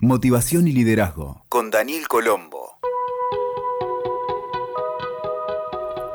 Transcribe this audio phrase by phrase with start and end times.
[0.00, 2.78] Motivación y liderazgo con Daniel Colombo.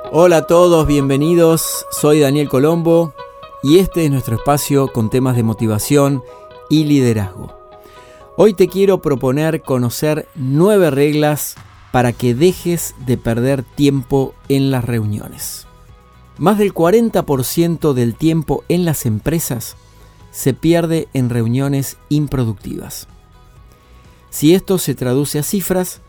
[0.09, 1.85] Hola a todos, bienvenidos.
[1.91, 3.13] Soy Daniel Colombo
[3.61, 6.23] y este es nuestro espacio con temas de motivación
[6.69, 7.59] y liderazgo.
[8.37, 11.55] Hoy te quiero proponer conocer nueve reglas
[11.91, 15.67] para que dejes de perder tiempo en las reuniones.
[16.37, 19.75] Más del 40% del tiempo en las empresas
[20.31, 23.09] se pierde en reuniones improductivas.
[24.33, 26.01] Si esto se traduce a cifras,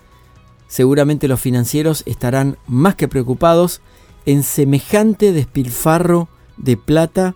[0.67, 3.83] seguramente los financieros estarán más que preocupados
[4.25, 7.35] en semejante despilfarro de plata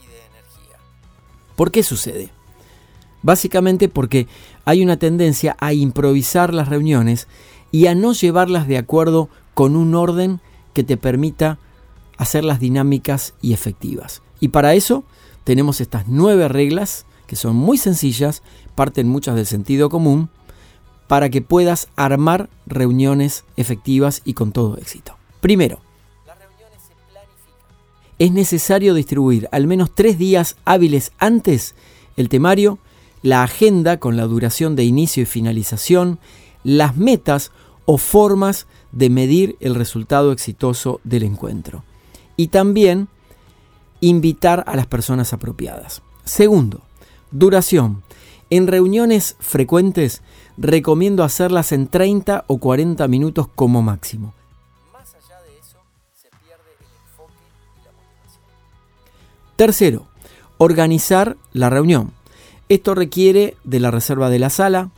[0.00, 0.78] y de energía.
[1.56, 2.30] ¿Por qué sucede?
[3.20, 4.28] Básicamente porque
[4.64, 7.26] hay una tendencia a improvisar las reuniones
[7.72, 10.40] y a no llevarlas de acuerdo con un orden
[10.72, 11.58] que te permita
[12.16, 14.22] hacerlas dinámicas y efectivas.
[14.38, 15.02] Y para eso
[15.42, 18.42] tenemos estas nueve reglas que son muy sencillas,
[18.74, 20.30] parten muchas del sentido común,
[21.06, 25.16] para que puedas armar reuniones efectivas y con todo éxito.
[25.40, 25.80] Primero,
[26.26, 28.16] las reuniones se planifican.
[28.18, 31.74] Es necesario distribuir al menos tres días hábiles antes
[32.16, 32.78] el temario,
[33.22, 36.18] la agenda con la duración de inicio y finalización,
[36.64, 37.52] las metas
[37.84, 41.84] o formas de medir el resultado exitoso del encuentro.
[42.36, 43.08] Y también
[44.00, 46.02] invitar a las personas apropiadas.
[46.24, 46.82] Segundo,
[47.30, 48.02] Duración.
[48.50, 50.22] En reuniones frecuentes
[50.56, 54.32] recomiendo hacerlas en 30 o 40 minutos como máximo.
[54.92, 55.78] Más allá de eso,
[56.14, 57.34] se pierde el enfoque
[57.76, 58.42] y la motivación.
[59.56, 60.06] Tercero,
[60.56, 62.12] organizar la reunión.
[62.70, 64.90] Esto requiere de la reserva de la sala,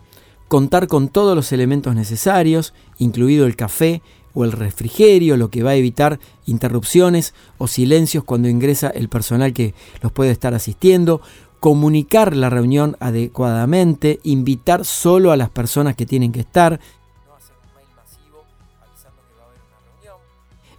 [0.46, 4.02] contar con todos los elementos necesarios, incluido el café
[4.34, 9.52] o el refrigerio, lo que va a evitar interrupciones o silencios cuando ingresa el personal
[9.52, 11.20] que los puede estar asistiendo,
[11.60, 16.80] comunicar la reunión adecuadamente, invitar solo a las personas que tienen que estar,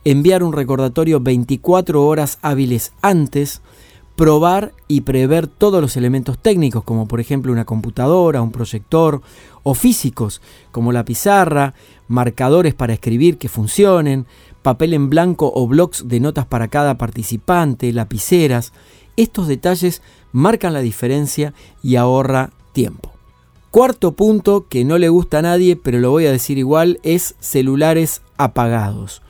[0.04, 3.62] enviar un recordatorio 24 horas hábiles antes,
[4.16, 9.22] probar y prever todos los elementos técnicos, como por ejemplo una computadora, un proyector,
[9.64, 10.42] o físicos,
[10.72, 11.76] como la pizarra,
[12.08, 14.26] marcadores para escribir que funcionen,
[14.64, 18.74] papel en blanco o blocks de notas para cada participante, lapiceras.
[19.18, 20.02] Estos detalles
[20.32, 23.12] marcan la diferencia y ahorra tiempo.
[23.72, 27.36] Cuarto punto que no le gusta a nadie, pero lo voy a decir igual, es
[27.40, 29.22] celulares apagados.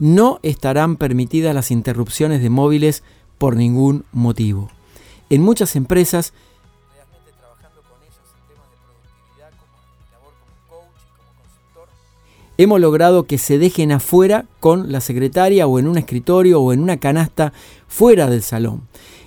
[0.00, 3.04] No estarán permitidas las interrupciones de móviles
[3.38, 4.68] por ningún motivo.
[5.30, 6.32] En muchas empresas,
[12.56, 16.80] hemos logrado que se dejen afuera con la secretaria o en un escritorio o en
[16.80, 17.52] una canasta
[17.86, 18.82] fuera del salón.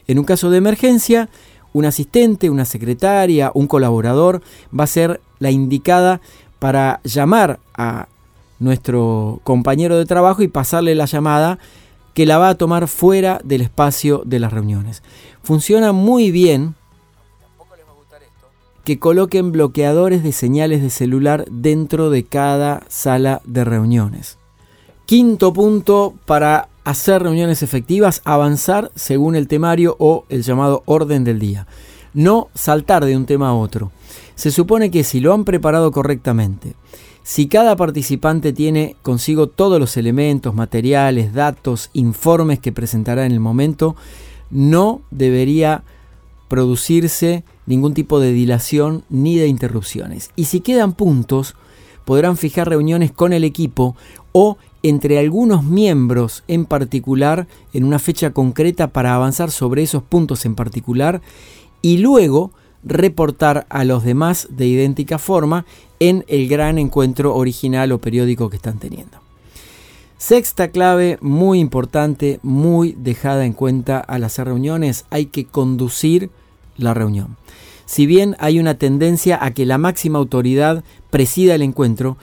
[0.07, 1.29] En un caso de emergencia,
[1.73, 4.41] un asistente, una secretaria, un colaborador
[4.77, 6.21] va a ser la indicada
[6.59, 8.07] para llamar a
[8.59, 11.59] nuestro compañero de trabajo y pasarle la llamada
[12.13, 15.03] que la va a tomar fuera del espacio de las reuniones.
[15.43, 16.75] Funciona muy bien
[18.83, 24.37] que coloquen bloqueadores de señales de celular dentro de cada sala de reuniones.
[25.05, 31.37] Quinto punto para hacer reuniones efectivas, avanzar según el temario o el llamado orden del
[31.37, 31.67] día.
[32.13, 33.91] No saltar de un tema a otro.
[34.35, 36.75] Se supone que si lo han preparado correctamente,
[37.23, 43.41] si cada participante tiene consigo todos los elementos, materiales, datos, informes que presentará en el
[43.41, 43.97] momento,
[44.49, 45.83] no debería
[46.47, 50.29] producirse ningún tipo de dilación ni de interrupciones.
[50.37, 51.55] Y si quedan puntos,
[52.05, 53.97] podrán fijar reuniones con el equipo
[54.31, 60.45] o entre algunos miembros en particular en una fecha concreta para avanzar sobre esos puntos
[60.45, 61.21] en particular
[61.81, 62.51] y luego
[62.83, 65.65] reportar a los demás de idéntica forma
[65.99, 69.17] en el gran encuentro original o periódico que están teniendo.
[70.17, 76.31] Sexta clave muy importante, muy dejada en cuenta al hacer reuniones, hay que conducir
[76.75, 77.37] la reunión.
[77.85, 82.17] Si bien hay una tendencia a que la máxima autoridad presida el encuentro,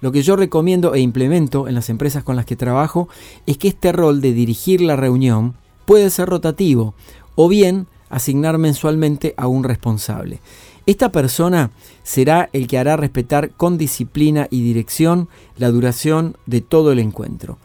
[0.00, 3.08] Lo que yo recomiendo e implemento en las empresas con las que trabajo
[3.46, 5.54] es que este rol de dirigir la reunión
[5.84, 6.94] puede ser rotativo
[7.34, 10.40] o bien asignar mensualmente a un responsable.
[10.86, 11.70] Esta persona
[12.04, 17.58] será el que hará respetar con disciplina y dirección la duración de todo el encuentro.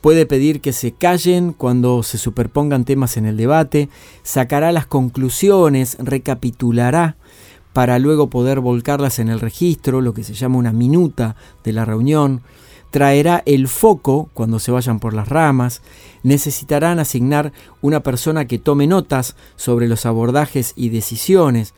[0.00, 3.88] Puede pedir que se callen cuando se superpongan temas en el debate,
[4.24, 7.16] sacará las conclusiones, recapitulará
[7.72, 11.84] para luego poder volcarlas en el registro, lo que se llama una minuta de la
[11.84, 12.42] reunión,
[12.90, 15.80] traerá el foco cuando se vayan por las ramas,
[16.22, 21.74] necesitarán asignar una persona que tome notas sobre los abordajes y decisiones,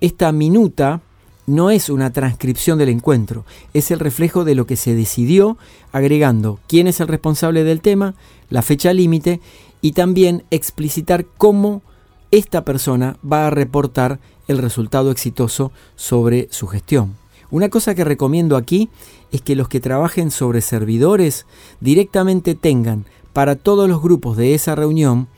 [0.00, 1.00] esta minuta
[1.46, 3.44] no es una transcripción del encuentro,
[3.74, 5.56] es el reflejo de lo que se decidió,
[5.92, 8.14] agregando quién es el responsable del tema,
[8.50, 9.40] la fecha límite
[9.80, 11.82] y también explicitar cómo
[12.30, 17.16] esta persona va a reportar el resultado exitoso sobre su gestión.
[17.50, 18.88] Una cosa que recomiendo aquí
[19.32, 21.46] es que los que trabajen sobre servidores
[21.80, 25.28] directamente tengan para todos los grupos de esa reunión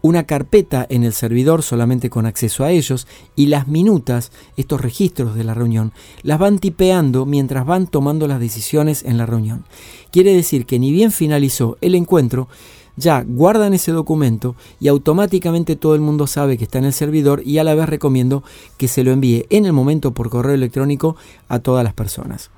[0.00, 5.34] una carpeta en el servidor solamente con acceso a ellos y las minutas, estos registros
[5.34, 5.92] de la reunión,
[6.22, 9.64] las van tipeando mientras van tomando las decisiones en la reunión.
[10.12, 12.48] Quiere decir que ni bien finalizó el encuentro,
[12.98, 17.42] ya guardan ese documento y automáticamente todo el mundo sabe que está en el servidor
[17.44, 18.42] y a la vez recomiendo
[18.76, 21.16] que se lo envíe en el momento por correo electrónico
[21.48, 22.50] a todas las personas.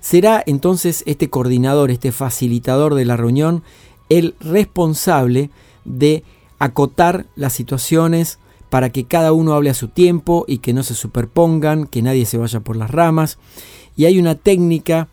[0.00, 3.62] Será entonces este coordinador, este facilitador de la reunión,
[4.08, 5.50] el responsable
[5.84, 6.24] de
[6.58, 8.38] acotar las situaciones
[8.70, 12.24] para que cada uno hable a su tiempo y que no se superpongan, que nadie
[12.24, 13.38] se vaya por las ramas.
[13.96, 15.08] Y hay una técnica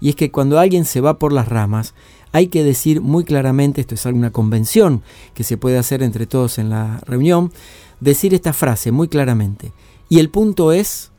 [0.00, 1.94] y es que cuando alguien se va por las ramas,
[2.32, 5.02] hay que decir muy claramente, esto es alguna convención
[5.34, 7.52] que se puede hacer entre todos en la reunión,
[8.00, 9.72] decir esta frase muy claramente.
[10.08, 11.10] Y el punto es,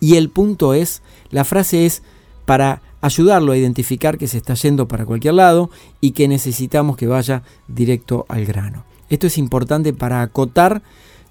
[0.00, 2.02] y el punto es, la frase es
[2.44, 5.70] para ayudarlo a identificar que se está yendo para cualquier lado
[6.00, 8.84] y que necesitamos que vaya directo al grano.
[9.10, 10.82] Esto es importante para acotar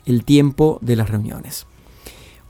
[0.05, 1.65] el tiempo de las reuniones.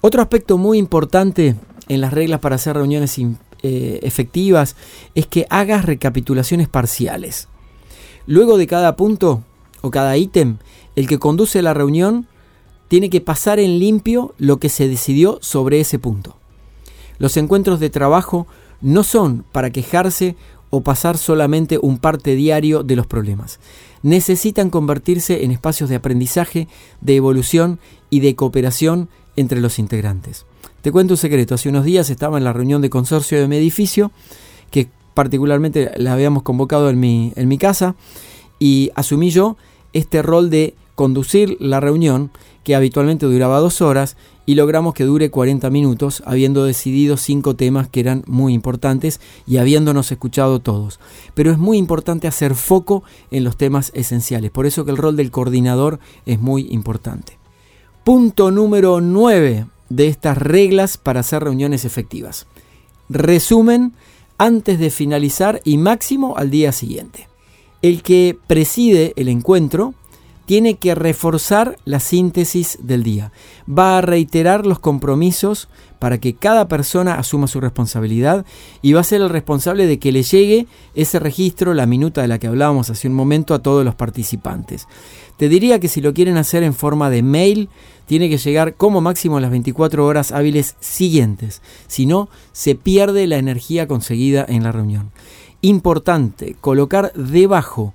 [0.02, 1.56] Otro aspecto muy importante
[1.88, 3.18] en las reglas para hacer reuniones
[3.63, 4.75] eh, efectivas
[5.15, 7.48] es que hagas recapitulaciones parciales.
[8.27, 9.44] Luego de cada punto
[9.81, 10.57] o cada ítem,
[10.95, 12.27] el que conduce la reunión
[12.88, 16.38] tiene que pasar en limpio lo que se decidió sobre ese punto.
[17.18, 18.48] Los encuentros de trabajo
[18.81, 20.36] no son para quejarse
[20.69, 23.59] o pasar solamente un parte diario de los problemas.
[24.01, 26.68] Necesitan convertirse en espacios de aprendizaje,
[27.00, 30.45] de evolución y de cooperación entre los integrantes.
[30.83, 33.56] Te cuento un secreto, hace unos días estaba en la reunión de consorcio de mi
[33.56, 34.12] edificio,
[34.69, 37.95] que particularmente la habíamos convocado en mi, casa,
[38.59, 39.56] y asumí yo
[39.94, 42.31] este rol de conducir la reunión,
[42.65, 47.88] que habitualmente duraba dos horas, y logramos que dure 40 minutos, habiendo decidido cinco temas
[47.88, 51.00] que eran muy importantes y habiéndonos escuchado todos.
[51.33, 55.15] Pero es muy importante hacer foco en los temas esenciales, por eso que el rol
[55.15, 57.38] del coordinador es muy importante.
[58.03, 62.48] Punto número 9 de estas reglas para hacer reuniones efectivas.
[63.10, 63.94] Resumen
[64.38, 67.28] antes de finalizar y máximo al día siguiente.
[67.81, 69.94] El que preside el encuentro
[70.45, 73.31] tiene que reforzar la síntesis del día.
[73.68, 75.69] Va a reiterar los compromisos
[76.00, 78.45] para que cada persona asuma su responsabilidad
[78.81, 82.28] y va a ser el responsable de que le llegue ese registro, la minuta de
[82.28, 84.88] la que hablábamos hace un momento, a todos los participantes.
[85.38, 87.69] Te diría que si lo quieren hacer en forma de mail,
[88.06, 91.62] tiene que llegar como máximo a las 24 horas hábiles siguientes.
[91.88, 95.12] Si no, se pierde la energía conseguida en la reunión.
[95.62, 97.94] Importante, colocar debajo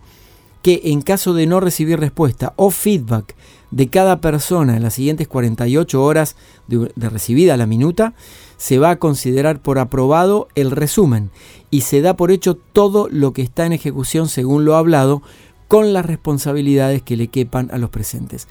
[0.62, 3.34] que en caso de no recibir respuesta o feedback
[3.70, 6.36] de cada persona en las siguientes 48 horas
[6.66, 8.14] de, recibida la minuta,
[8.56, 11.30] se va a considerar por aprobado el resumen
[11.70, 15.22] y se da por hecho todo lo que está en ejecución según lo hablado
[15.68, 18.48] con las responsabilidades que le quepan a los presentes.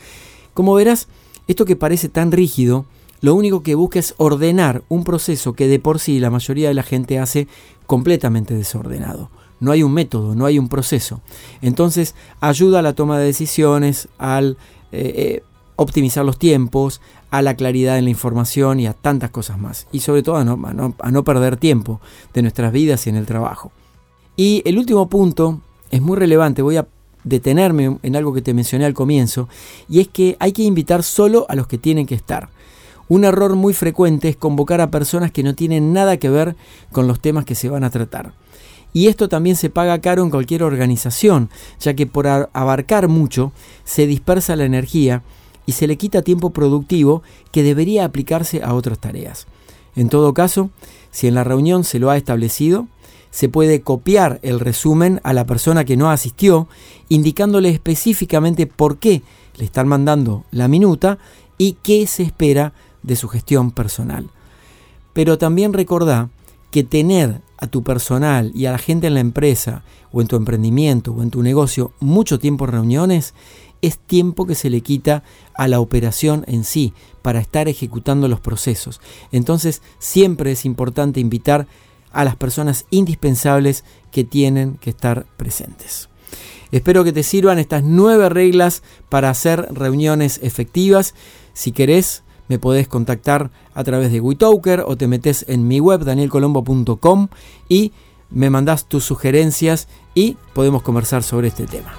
[0.53, 1.07] Como verás,
[1.47, 2.85] esto que parece tan rígido,
[3.19, 6.75] lo único que busca es ordenar un proceso que de por sí la mayoría de
[6.75, 7.47] la gente hace
[7.85, 11.21] completamente desordenado no hay un método, no hay un proceso.
[11.61, 14.57] Entonces ayuda a la toma de decisiones, al
[14.91, 15.43] eh, eh,
[15.75, 17.01] optimizar los tiempos,
[17.31, 19.87] a la claridad en la información y a tantas cosas más.
[19.91, 21.99] Y sobre todo a no, a no perder tiempo
[22.33, 23.71] de nuestras vidas y en el trabajo.
[24.35, 26.87] Y el último punto es muy relevante, voy a
[27.27, 29.47] detenerme en algo que te mencioné al comienzo,
[29.89, 32.49] y es que hay que invitar solo a los que tienen que estar.
[33.09, 36.55] Un error muy frecuente es convocar a personas que no tienen nada que ver
[36.91, 38.33] con los temas que se van a tratar.
[38.93, 43.51] Y esto también se paga caro en cualquier organización, ya que por abarcar mucho
[43.83, 45.23] se dispersa la energía
[45.65, 49.45] y se le quita tiempo productivo que debería aplicarse a otras tareas.
[49.95, 50.69] En todo caso,
[51.11, 52.87] si en la reunión se lo ha establecido,
[53.37, 56.67] se puede copiar el resumen a la persona que no asistió,
[57.07, 59.21] indicándole específicamente por qué
[59.57, 61.19] le están mandando la minuta
[61.55, 64.31] y qué se espera de su gestión personal.
[65.13, 66.31] Pero también recordá
[66.71, 70.35] que tener a tu personal y a la gente en la empresa o en tu
[70.35, 73.35] emprendimiento o en tu negocio mucho tiempo en reuniones,
[73.83, 75.21] es tiempo que se le quita
[75.53, 76.91] a la operación en sí
[77.21, 78.99] para estar ejecutando los procesos.
[79.31, 81.67] Entonces siempre es importante invitar
[82.17, 86.09] a las personas indispensables que tienen que estar presentes.
[86.71, 91.13] Espero que te sirvan estas nueve reglas para hacer reuniones efectivas.
[91.53, 96.03] Si querés, me podés contactar a través de WeToker o te metes en mi web
[96.05, 97.27] danielcolombo.com
[97.69, 97.93] y
[98.31, 101.93] me mandás tus sugerencias y podemos conversar sobre este tema.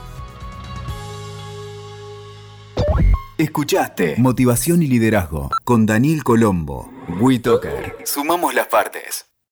[3.39, 6.91] Escuchaste Motivación y Liderazgo con Daniel Colombo.
[7.21, 7.99] WeToker.
[8.05, 9.28] Sumamos las partes.